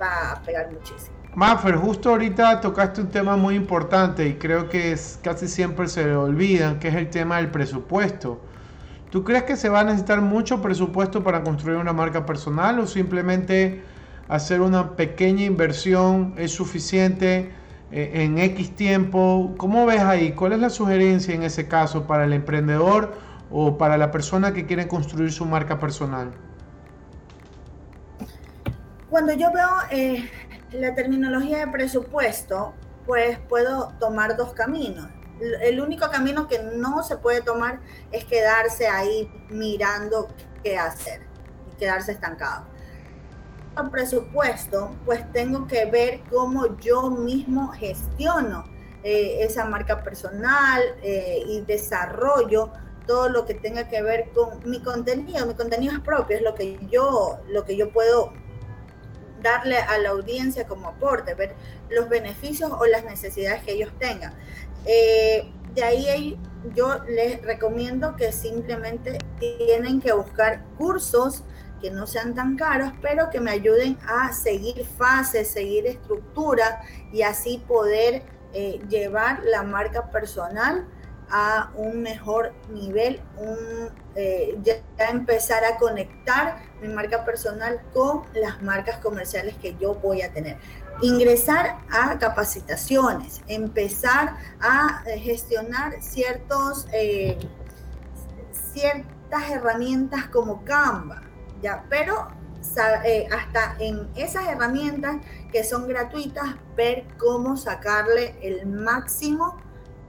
va 0.00 0.32
a 0.32 0.42
pegar 0.42 0.70
muchísimo. 0.70 1.16
Maffer, 1.34 1.76
justo 1.76 2.10
ahorita 2.10 2.60
tocaste 2.60 3.00
un 3.00 3.08
tema 3.08 3.36
muy 3.36 3.54
importante 3.54 4.26
y 4.26 4.34
creo 4.34 4.68
que 4.68 4.92
es, 4.92 5.18
casi 5.22 5.48
siempre 5.48 5.88
se 5.88 6.14
olvidan, 6.14 6.78
que 6.78 6.88
es 6.88 6.94
el 6.94 7.08
tema 7.08 7.38
del 7.38 7.50
presupuesto. 7.50 8.40
¿Tú 9.10 9.24
crees 9.24 9.44
que 9.44 9.56
se 9.56 9.68
va 9.68 9.80
a 9.80 9.84
necesitar 9.84 10.20
mucho 10.20 10.60
presupuesto 10.60 11.22
para 11.24 11.42
construir 11.42 11.78
una 11.78 11.92
marca 11.92 12.26
personal 12.26 12.78
o 12.78 12.86
simplemente 12.86 13.82
hacer 14.28 14.60
una 14.60 14.96
pequeña 14.96 15.44
inversión 15.44 16.34
es 16.36 16.52
suficiente 16.52 17.52
eh, 17.90 18.10
en 18.14 18.38
X 18.38 18.74
tiempo? 18.74 19.54
¿Cómo 19.56 19.86
ves 19.86 20.00
ahí? 20.00 20.32
¿Cuál 20.32 20.52
es 20.52 20.58
la 20.58 20.70
sugerencia 20.70 21.34
en 21.34 21.44
ese 21.44 21.68
caso 21.68 22.06
para 22.06 22.24
el 22.24 22.32
emprendedor 22.32 23.29
o 23.50 23.76
para 23.76 23.96
la 23.96 24.10
persona 24.10 24.52
que 24.52 24.66
quiere 24.66 24.86
construir 24.88 25.32
su 25.32 25.44
marca 25.44 25.78
personal? 25.78 26.32
Cuando 29.08 29.32
yo 29.32 29.52
veo 29.52 29.68
eh, 29.90 30.30
la 30.72 30.94
terminología 30.94 31.58
de 31.58 31.66
presupuesto, 31.66 32.74
pues 33.06 33.38
puedo 33.48 33.92
tomar 33.98 34.36
dos 34.36 34.52
caminos. 34.52 35.08
El 35.62 35.80
único 35.80 36.08
camino 36.10 36.46
que 36.46 36.62
no 36.62 37.02
se 37.02 37.16
puede 37.16 37.40
tomar 37.40 37.80
es 38.12 38.24
quedarse 38.24 38.86
ahí 38.86 39.28
mirando 39.48 40.28
qué 40.62 40.78
hacer 40.78 41.22
y 41.72 41.76
quedarse 41.76 42.12
estancado. 42.12 42.66
El 43.76 43.90
presupuesto, 43.90 44.94
pues 45.04 45.30
tengo 45.32 45.66
que 45.66 45.86
ver 45.86 46.20
cómo 46.30 46.76
yo 46.78 47.10
mismo 47.10 47.68
gestiono 47.68 48.64
eh, 49.02 49.38
esa 49.40 49.64
marca 49.64 50.02
personal 50.02 50.82
eh, 51.02 51.42
y 51.46 51.62
desarrollo 51.62 52.70
todo 53.10 53.28
lo 53.28 53.44
que 53.44 53.54
tenga 53.54 53.88
que 53.88 54.02
ver 54.02 54.30
con 54.32 54.60
mi 54.70 54.80
contenido, 54.80 55.44
mi 55.44 55.54
contenido 55.54 55.94
es 55.94 55.98
propio, 55.98 56.36
es 56.36 56.42
lo 56.44 56.54
que 56.54 56.78
yo, 56.92 57.40
lo 57.48 57.64
que 57.64 57.76
yo 57.76 57.90
puedo 57.90 58.32
darle 59.42 59.78
a 59.78 59.98
la 59.98 60.10
audiencia 60.10 60.68
como 60.68 60.86
aporte, 60.86 61.34
ver 61.34 61.56
los 61.88 62.08
beneficios 62.08 62.70
o 62.70 62.86
las 62.86 63.02
necesidades 63.04 63.64
que 63.64 63.72
ellos 63.72 63.90
tengan. 63.98 64.32
Eh, 64.86 65.50
de 65.74 65.82
ahí 65.82 66.38
yo 66.72 67.02
les 67.08 67.42
recomiendo 67.42 68.14
que 68.14 68.30
simplemente 68.30 69.18
tienen 69.40 70.00
que 70.00 70.12
buscar 70.12 70.62
cursos 70.78 71.42
que 71.82 71.90
no 71.90 72.06
sean 72.06 72.32
tan 72.36 72.56
caros, 72.56 72.92
pero 73.02 73.28
que 73.28 73.40
me 73.40 73.50
ayuden 73.50 73.98
a 74.06 74.32
seguir 74.32 74.86
fases, 74.86 75.48
seguir 75.48 75.84
estructura 75.88 76.82
y 77.12 77.22
así 77.22 77.58
poder 77.66 78.22
eh, 78.52 78.80
llevar 78.88 79.42
la 79.42 79.64
marca 79.64 80.12
personal 80.12 80.86
a 81.30 81.70
un 81.74 82.02
mejor 82.02 82.52
nivel, 82.70 83.20
un, 83.36 83.90
eh, 84.14 84.58
ya, 84.62 84.74
empezar 85.08 85.64
a 85.64 85.78
conectar 85.78 86.62
mi 86.80 86.88
marca 86.88 87.24
personal 87.24 87.80
con 87.92 88.22
las 88.34 88.62
marcas 88.62 88.98
comerciales 88.98 89.54
que 89.56 89.76
yo 89.80 89.94
voy 89.94 90.22
a 90.22 90.32
tener. 90.32 90.56
Ingresar 91.02 91.78
a 91.90 92.18
capacitaciones, 92.18 93.40
empezar 93.46 94.36
a 94.60 95.02
eh, 95.06 95.18
gestionar 95.18 96.02
ciertos, 96.02 96.86
eh, 96.92 97.38
ciertas 98.72 99.50
herramientas 99.50 100.26
como 100.28 100.64
Canva, 100.64 101.22
¿ya? 101.62 101.84
pero 101.88 102.28
hasta 103.32 103.74
en 103.80 104.08
esas 104.14 104.46
herramientas 104.46 105.16
que 105.50 105.64
son 105.64 105.88
gratuitas, 105.88 106.54
ver 106.76 107.04
cómo 107.18 107.56
sacarle 107.56 108.36
el 108.42 108.64
máximo 108.66 109.56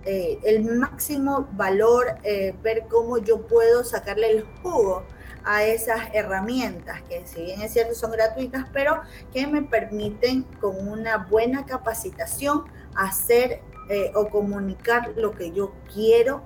eh, 0.06 0.40
el 0.44 0.64
máximo 0.64 1.48
valor, 1.54 2.18
eh, 2.24 2.56
ver 2.64 2.86
cómo 2.90 3.20
yo 3.20 3.46
puedo 3.46 3.84
sacarle 3.84 4.32
el 4.32 4.46
jugo 4.62 5.04
a 5.44 5.64
esas 5.64 6.10
herramientas, 6.14 7.02
que 7.04 7.26
si 7.26 7.44
bien 7.44 7.62
es 7.62 7.74
cierto 7.74 7.96
son 7.96 8.12
gratuitas, 8.12 8.66
pero 8.74 9.02
que 9.34 9.48
me 9.48 9.62
permiten 9.62 10.44
con 10.60 10.88
una 10.88 11.18
buena 11.18 11.66
capacitación 11.66 12.64
hacer 12.96 13.62
eh, 13.90 14.12
o 14.16 14.30
comunicar 14.30 15.14
lo 15.16 15.32
que 15.32 15.52
yo 15.52 15.74
quiero 15.94 16.42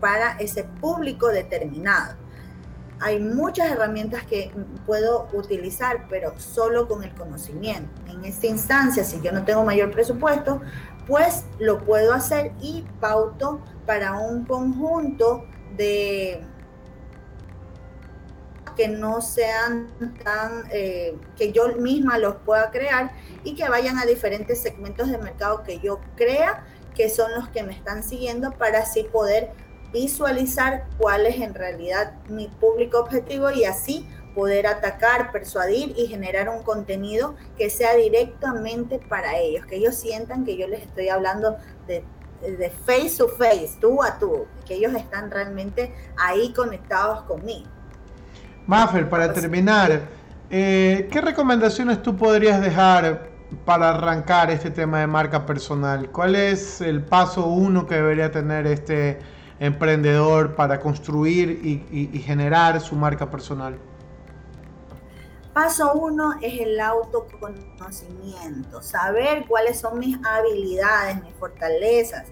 para 0.00 0.32
ese 0.38 0.64
público 0.64 1.28
determinado. 1.28 2.21
Hay 3.02 3.18
muchas 3.18 3.70
herramientas 3.70 4.24
que 4.24 4.52
puedo 4.86 5.28
utilizar, 5.32 6.06
pero 6.08 6.38
solo 6.38 6.86
con 6.86 7.02
el 7.02 7.12
conocimiento. 7.14 7.90
En 8.08 8.24
esta 8.24 8.46
instancia, 8.46 9.02
si 9.02 9.20
yo 9.20 9.32
no 9.32 9.44
tengo 9.44 9.64
mayor 9.64 9.90
presupuesto, 9.90 10.60
pues 11.06 11.44
lo 11.58 11.84
puedo 11.84 12.14
hacer 12.14 12.52
y 12.60 12.84
pauto 13.00 13.60
para 13.86 14.12
un 14.18 14.44
conjunto 14.44 15.44
de 15.76 16.44
que 18.76 18.88
no 18.88 19.20
sean 19.20 19.88
tan, 20.24 20.64
eh, 20.70 21.18
que 21.36 21.52
yo 21.52 21.74
misma 21.76 22.18
los 22.18 22.36
pueda 22.36 22.70
crear 22.70 23.10
y 23.44 23.54
que 23.54 23.68
vayan 23.68 23.98
a 23.98 24.06
diferentes 24.06 24.62
segmentos 24.62 25.10
de 25.10 25.18
mercado 25.18 25.62
que 25.62 25.78
yo 25.80 26.00
crea 26.16 26.64
que 26.94 27.08
son 27.08 27.32
los 27.34 27.48
que 27.48 27.62
me 27.62 27.72
están 27.72 28.02
siguiendo 28.02 28.52
para 28.52 28.80
así 28.80 29.04
poder 29.04 29.52
visualizar 29.92 30.84
cuál 30.98 31.26
es 31.26 31.36
en 31.36 31.54
realidad 31.54 32.14
mi 32.28 32.48
público 32.48 32.98
objetivo 32.98 33.50
y 33.50 33.64
así 33.64 34.06
poder 34.34 34.66
atacar, 34.66 35.30
persuadir 35.30 35.94
y 35.96 36.06
generar 36.06 36.48
un 36.48 36.62
contenido 36.62 37.34
que 37.58 37.70
sea 37.70 37.94
directamente 37.94 38.98
para 38.98 39.36
ellos, 39.38 39.66
que 39.66 39.76
ellos 39.76 39.94
sientan 39.94 40.44
que 40.44 40.56
yo 40.56 40.66
les 40.66 40.82
estoy 40.82 41.08
hablando 41.08 41.56
de, 41.86 42.02
face 42.84 43.16
to 43.18 43.28
face, 43.28 43.70
tú 43.80 44.02
a 44.02 44.18
tú, 44.18 44.46
que 44.66 44.74
ellos 44.74 44.94
están 44.94 45.30
realmente 45.30 45.94
ahí 46.16 46.52
conectados 46.52 47.22
conmigo. 47.22 47.68
Maffer, 48.66 49.08
para 49.08 49.32
terminar, 49.32 50.08
eh, 50.50 51.08
¿qué 51.12 51.20
recomendaciones 51.20 52.02
tú 52.02 52.16
podrías 52.16 52.60
dejar 52.60 53.30
para 53.64 53.90
arrancar 53.90 54.50
este 54.50 54.70
tema 54.70 55.00
de 55.00 55.06
marca 55.06 55.46
personal? 55.46 56.10
¿Cuál 56.10 56.34
es 56.34 56.80
el 56.80 57.02
paso 57.02 57.46
uno 57.46 57.86
que 57.86 57.96
debería 57.96 58.30
tener 58.30 58.66
este 58.66 59.18
emprendedor 59.66 60.54
para 60.54 60.80
construir 60.80 61.86
y 61.90 62.18
generar 62.20 62.80
su 62.80 62.96
marca 62.96 63.30
personal? 63.30 63.78
Paso 65.52 65.92
uno 65.92 66.36
es 66.40 66.62
el 66.62 66.80
autoconocimiento, 66.80 68.80
saber 68.80 69.44
cuáles 69.46 69.78
son 69.78 69.98
mis 69.98 70.16
habilidades, 70.24 71.22
mis 71.22 71.34
fortalezas, 71.34 72.28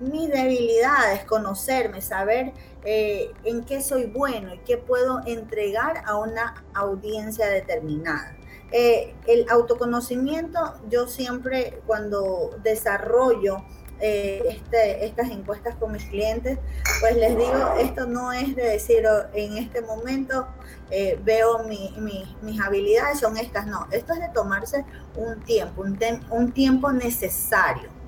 mis 0.00 0.28
debilidades, 0.28 1.24
conocerme, 1.24 2.02
saber 2.02 2.52
eh, 2.84 3.32
en 3.44 3.64
qué 3.64 3.80
soy 3.80 4.04
bueno 4.04 4.52
y 4.52 4.58
qué 4.58 4.76
puedo 4.76 5.22
entregar 5.24 6.02
a 6.04 6.18
una 6.18 6.62
audiencia 6.74 7.48
determinada. 7.48 8.36
Eh, 8.70 9.14
el 9.26 9.46
autoconocimiento, 9.48 10.74
yo 10.90 11.08
siempre 11.08 11.80
cuando 11.86 12.50
desarrollo 12.62 13.64
eh, 14.00 14.42
este, 14.48 15.04
estas 15.04 15.30
encuestas 15.30 15.74
con 15.76 15.92
mis 15.92 16.04
clientes, 16.04 16.58
pues 17.00 17.16
les 17.16 17.36
digo, 17.36 17.74
esto 17.78 18.06
no 18.06 18.32
es 18.32 18.54
de 18.54 18.62
decir 18.62 19.04
oh, 19.06 19.26
en 19.34 19.56
este 19.56 19.82
momento 19.82 20.46
eh, 20.90 21.18
veo 21.24 21.64
mis 21.64 22.60
habilidades, 22.60 23.20
son 23.20 23.36
estas, 23.36 23.66
no, 23.66 23.86
esto 23.90 24.12
es 24.14 24.20
de 24.20 24.28
tomarse 24.28 24.84
un 25.16 25.40
tiempo, 25.40 25.82
un, 25.82 25.98
un 26.30 26.52
tiempo 26.52 26.92
necesario 26.92 27.98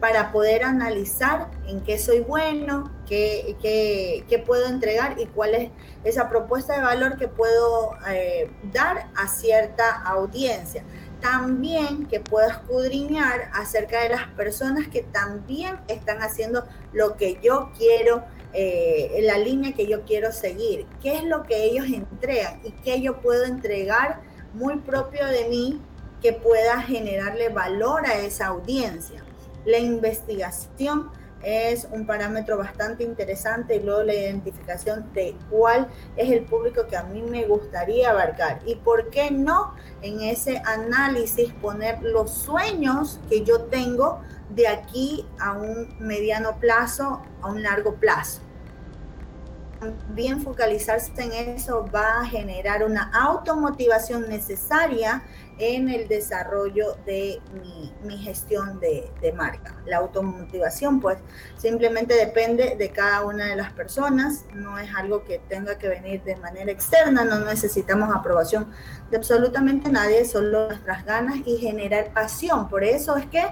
para 0.00 0.30
poder 0.30 0.62
analizar 0.62 1.50
en 1.66 1.80
qué 1.80 1.98
soy 1.98 2.20
bueno, 2.20 2.92
qué, 3.06 3.56
qué, 3.60 4.38
puedo 4.38 4.66
entregar 4.66 5.18
y 5.18 5.26
cuál 5.26 5.54
es 5.54 5.70
esa 6.04 6.28
propuesta 6.28 6.74
de 6.74 6.82
valor 6.82 7.16
que 7.16 7.28
puedo 7.28 7.92
eh, 8.08 8.50
dar 8.72 9.08
a 9.16 9.26
cierta 9.28 10.02
audiencia 10.02 10.84
también 11.20 12.06
que 12.06 12.20
puedo 12.20 12.48
escudriñar 12.48 13.50
acerca 13.52 14.02
de 14.02 14.10
las 14.10 14.28
personas 14.28 14.88
que 14.88 15.02
también 15.02 15.78
están 15.88 16.22
haciendo 16.22 16.64
lo 16.92 17.16
que 17.16 17.38
yo 17.42 17.70
quiero, 17.76 18.24
eh, 18.52 19.20
la 19.22 19.38
línea 19.38 19.72
que 19.72 19.86
yo 19.86 20.02
quiero 20.04 20.32
seguir, 20.32 20.86
qué 21.02 21.16
es 21.16 21.24
lo 21.24 21.42
que 21.42 21.64
ellos 21.64 21.86
entregan 21.86 22.60
y 22.64 22.72
qué 22.72 23.00
yo 23.00 23.20
puedo 23.20 23.44
entregar 23.44 24.20
muy 24.54 24.76
propio 24.78 25.26
de 25.26 25.48
mí 25.48 25.80
que 26.22 26.32
pueda 26.32 26.80
generarle 26.80 27.48
valor 27.48 28.06
a 28.06 28.18
esa 28.18 28.46
audiencia. 28.46 29.22
La 29.64 29.78
investigación 29.78 31.10
es 31.46 31.86
un 31.92 32.06
parámetro 32.06 32.58
bastante 32.58 33.04
interesante 33.04 33.76
y 33.76 33.80
luego 33.80 34.02
la 34.02 34.14
identificación 34.14 35.12
de 35.12 35.36
cuál 35.48 35.86
es 36.16 36.28
el 36.32 36.44
público 36.44 36.88
que 36.88 36.96
a 36.96 37.04
mí 37.04 37.22
me 37.22 37.44
gustaría 37.44 38.10
abarcar. 38.10 38.58
Y 38.66 38.74
por 38.74 39.10
qué 39.10 39.30
no 39.30 39.74
en 40.02 40.22
ese 40.22 40.60
análisis 40.64 41.52
poner 41.54 42.02
los 42.02 42.32
sueños 42.32 43.20
que 43.30 43.44
yo 43.44 43.62
tengo 43.66 44.20
de 44.50 44.66
aquí 44.66 45.24
a 45.38 45.52
un 45.52 45.96
mediano 46.00 46.58
plazo, 46.58 47.22
a 47.42 47.48
un 47.48 47.62
largo 47.62 47.94
plazo 47.94 48.40
bien 50.10 50.42
focalizarse 50.42 51.12
en 51.18 51.32
eso 51.32 51.86
va 51.94 52.20
a 52.20 52.26
generar 52.26 52.84
una 52.84 53.10
automotivación 53.12 54.28
necesaria 54.28 55.22
en 55.58 55.88
el 55.88 56.06
desarrollo 56.08 56.96
de 57.06 57.40
mi, 58.04 58.18
gestión 58.18 58.78
de, 58.80 59.10
marca. 59.36 59.74
La 59.84 59.98
automotivación 59.98 61.00
pues 61.00 61.18
simplemente 61.56 62.14
depende 62.14 62.76
de 62.76 62.90
cada 62.90 63.24
una 63.24 63.46
de 63.46 63.56
las 63.56 63.72
personas, 63.72 64.44
no 64.54 64.78
es 64.78 64.88
algo 64.94 65.24
que 65.24 65.38
tenga 65.38 65.76
que 65.76 65.88
venir 65.88 66.22
de 66.22 66.36
manera 66.36 66.70
externa, 66.70 67.24
no 67.24 67.40
necesitamos 67.40 68.14
aprobación 68.14 68.70
de 69.10 69.16
absolutamente 69.16 69.90
nadie, 69.90 70.24
solo 70.24 70.68
nuestras 70.68 71.04
ganas 71.04 71.38
y 71.44 71.56
generar 71.58 72.12
pasión. 72.12 72.68
Por 72.68 72.84
eso 72.84 73.16
es 73.16 73.26
que 73.26 73.42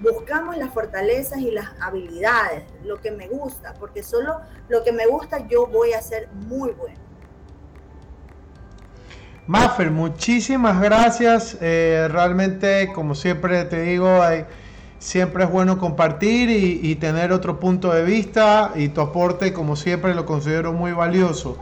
buscamos 0.00 0.56
las 0.56 0.72
fortalezas 0.72 1.38
y 1.38 1.50
las 1.50 1.68
habilidades, 1.80 2.64
lo 2.84 3.00
que 3.00 3.10
me 3.10 3.28
gusta, 3.28 3.74
porque 3.74 4.02
solo 4.02 4.40
lo 4.68 4.84
que 4.84 4.92
me 4.92 5.06
gusta 5.06 5.46
yo 5.48 5.66
voy 5.66 5.92
a 5.92 6.02
ser 6.02 6.28
muy 6.32 6.70
bueno. 6.72 7.05
Maffer, 9.46 9.90
muchísimas 9.90 10.80
gracias. 10.80 11.56
Eh, 11.60 12.08
realmente, 12.10 12.90
como 12.94 13.14
siempre 13.14 13.64
te 13.64 13.82
digo, 13.82 14.20
siempre 14.98 15.44
es 15.44 15.50
bueno 15.50 15.78
compartir 15.78 16.50
y, 16.50 16.94
tener 16.96 17.32
otro 17.32 17.60
punto 17.60 17.92
de 17.92 18.04
vista 18.04 18.72
y 18.74 18.88
tu 18.88 19.00
aporte, 19.00 19.52
como 19.52 19.76
siempre, 19.76 20.14
lo 20.14 20.26
considero 20.26 20.72
muy 20.72 20.92
valioso. 20.92 21.58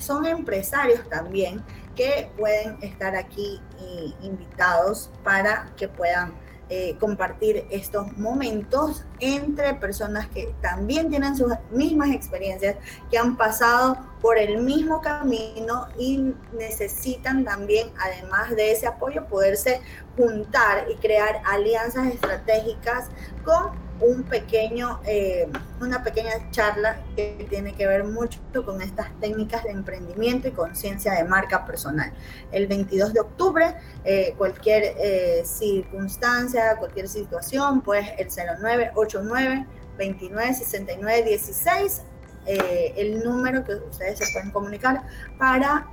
son 0.00 0.26
empresarios 0.26 1.08
también 1.08 1.62
que 1.94 2.30
pueden 2.36 2.76
estar 2.82 3.14
aquí 3.14 3.60
eh, 3.80 4.12
invitados 4.22 5.10
para 5.22 5.70
que 5.76 5.86
puedan 5.88 6.32
eh, 6.72 6.96
compartir 7.00 7.66
estos 7.68 8.16
momentos 8.16 9.04
entre 9.18 9.74
personas 9.74 10.28
que 10.28 10.54
también 10.62 11.10
tienen 11.10 11.36
sus 11.36 11.52
mismas 11.72 12.10
experiencias, 12.10 12.76
que 13.10 13.18
han 13.18 13.36
pasado 13.36 13.98
por 14.20 14.38
el 14.38 14.62
mismo 14.62 15.00
camino 15.00 15.88
y 15.98 16.32
necesitan 16.56 17.44
también, 17.44 17.90
además 17.98 18.50
de 18.54 18.70
ese 18.70 18.86
apoyo, 18.86 19.26
poderse 19.26 19.80
juntar 20.16 20.86
y 20.88 20.94
crear 20.94 21.42
alianzas 21.44 22.06
estratégicas 22.06 23.08
con 23.44 23.89
un 24.00 24.22
pequeño, 24.22 25.00
eh, 25.04 25.48
una 25.80 26.02
pequeña 26.02 26.32
charla 26.50 27.00
que 27.16 27.46
tiene 27.48 27.74
que 27.74 27.86
ver 27.86 28.04
mucho 28.04 28.40
con 28.64 28.80
estas 28.80 29.08
técnicas 29.20 29.64
de 29.64 29.70
emprendimiento 29.70 30.48
y 30.48 30.52
conciencia 30.52 31.12
de 31.12 31.24
marca 31.24 31.64
personal. 31.66 32.12
El 32.50 32.66
22 32.66 33.12
de 33.12 33.20
octubre, 33.20 33.74
eh, 34.04 34.34
cualquier 34.36 34.94
eh, 34.98 35.42
circunstancia, 35.44 36.76
cualquier 36.76 37.08
situación, 37.08 37.82
pues 37.82 38.06
el 38.18 38.28
0989 38.28 39.66
29 39.98 40.54
69 40.54 41.22
16 41.24 42.02
el 42.46 43.22
número 43.22 43.62
que 43.64 43.74
ustedes 43.74 44.18
se 44.18 44.32
pueden 44.32 44.50
comunicar 44.50 45.02
para 45.38 45.86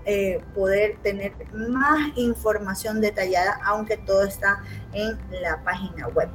poder 0.55 0.97
tener 1.03 1.33
más 1.53 1.99
información 2.15 2.99
detallada, 2.99 3.59
aunque 3.63 3.97
todo 3.97 4.23
está 4.23 4.63
en 4.93 5.19
la 5.41 5.61
página 5.63 6.07
web. 6.07 6.29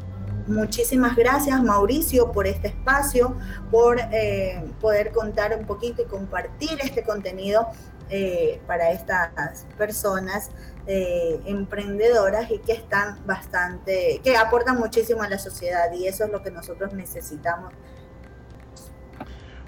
Muchísimas 0.46 1.14
gracias 1.14 1.62
Mauricio 1.62 2.32
por 2.32 2.46
este 2.46 2.68
espacio, 2.68 3.36
por 3.70 3.98
eh, 4.00 4.64
poder 4.80 5.12
contar 5.12 5.56
un 5.56 5.66
poquito 5.66 6.02
y 6.02 6.06
compartir 6.06 6.78
este 6.82 7.04
contenido 7.04 7.68
eh, 8.10 8.60
para 8.66 8.90
estas 8.90 9.66
personas 9.78 10.50
eh, 10.86 11.40
emprendedoras 11.46 12.50
y 12.50 12.58
que 12.58 12.72
están 12.72 13.24
bastante, 13.24 14.20
que 14.24 14.36
aportan 14.36 14.78
muchísimo 14.78 15.22
a 15.22 15.28
la 15.28 15.38
sociedad 15.38 15.92
y 15.92 16.08
eso 16.08 16.24
es 16.24 16.30
lo 16.32 16.42
que 16.42 16.50
nosotros 16.50 16.92
necesitamos. 16.92 17.72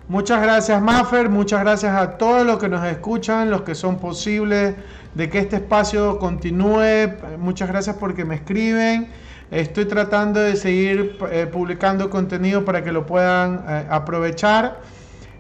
Muchas 0.09 0.43
gracias 0.43 0.83
Maffer, 0.83 1.29
muchas 1.29 1.61
gracias 1.61 1.95
a 1.97 2.19
todos 2.19 2.45
los 2.45 2.59
que 2.59 2.69
nos 2.69 2.85
escuchan, 2.85 3.49
los 3.49 3.63
que 3.63 3.75
son 3.75 3.99
posibles 3.99 4.75
de 5.15 5.31
que 5.31 5.39
este 5.39 5.57
espacio 5.57 6.19
continúe. 6.19 7.39
Muchas 7.39 7.69
gracias 7.69 7.97
porque 7.97 8.25
me 8.25 8.35
escriben. 8.35 9.24
Estoy 9.51 9.85
tratando 9.85 10.41
de 10.41 10.57
seguir 10.57 11.19
eh, 11.31 11.47
publicando 11.47 12.11
contenido 12.11 12.65
para 12.65 12.83
que 12.83 12.93
lo 12.93 13.07
puedan 13.07 13.65
eh, 13.69 13.87
aprovechar. 13.91 14.81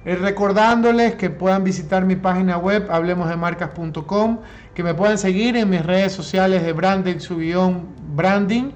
Eh, 0.04 0.16
recordándoles 0.16 1.14
que 1.14 1.30
puedan 1.30 1.64
visitar 1.64 2.04
mi 2.04 2.14
página 2.14 2.58
web 2.58 2.86
hablemosdemarcas.com, 2.90 4.38
que 4.74 4.82
me 4.82 4.92
puedan 4.92 5.16
seguir 5.16 5.56
en 5.56 5.70
mis 5.70 5.84
redes 5.84 6.12
sociales 6.12 6.62
de 6.62 6.72
branding, 6.74 7.18
su 7.18 7.38
guion 7.38 7.88
branding, 8.14 8.72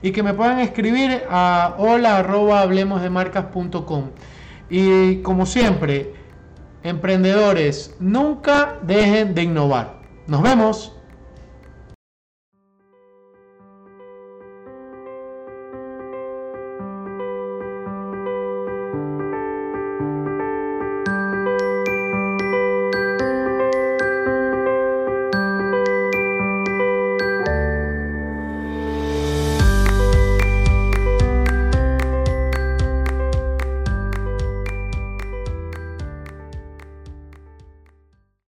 y 0.00 0.12
que 0.12 0.22
me 0.22 0.32
puedan 0.32 0.58
escribir 0.60 1.24
a 1.28 1.74
hola 1.76 2.16
arroba 2.16 2.62
hablemosdemarcas.com. 2.62 4.10
Y 4.70 5.16
como 5.18 5.44
siempre, 5.44 6.14
emprendedores, 6.82 7.94
nunca 8.00 8.78
dejen 8.82 9.34
de 9.34 9.42
innovar. 9.42 10.00
Nos 10.26 10.40
vemos. 10.40 10.99